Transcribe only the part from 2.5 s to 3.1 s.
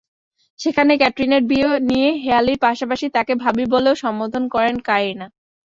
পাশাপাশি